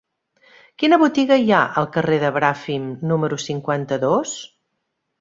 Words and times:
Quina 0.83 0.97
botiga 1.03 1.37
hi 1.43 1.53
ha 1.57 1.59
al 1.83 1.89
carrer 1.97 2.19
de 2.25 2.33
Bràfim 2.39 2.91
número 3.13 3.41
cinquanta-dos? 3.47 4.37